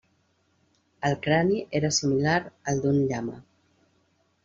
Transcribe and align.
El 1.09 1.17
crani 1.27 1.61
era 1.81 1.93
similar 1.99 2.35
al 2.73 2.85
d'un 2.87 3.01
llama. 3.15 3.41